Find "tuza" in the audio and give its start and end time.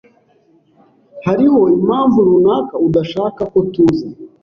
3.73-4.07